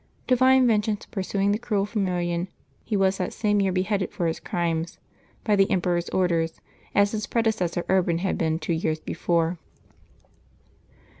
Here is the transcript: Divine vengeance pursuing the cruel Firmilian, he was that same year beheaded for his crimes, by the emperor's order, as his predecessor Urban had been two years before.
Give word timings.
Divine 0.25 0.65
vengeance 0.65 1.05
pursuing 1.05 1.51
the 1.51 1.59
cruel 1.59 1.85
Firmilian, 1.85 2.47
he 2.83 2.97
was 2.97 3.19
that 3.19 3.31
same 3.33 3.61
year 3.61 3.71
beheaded 3.71 4.11
for 4.11 4.25
his 4.25 4.39
crimes, 4.39 4.97
by 5.43 5.55
the 5.55 5.69
emperor's 5.69 6.09
order, 6.09 6.47
as 6.95 7.11
his 7.11 7.27
predecessor 7.27 7.85
Urban 7.87 8.17
had 8.17 8.35
been 8.35 8.57
two 8.57 8.73
years 8.73 8.99
before. 8.99 9.59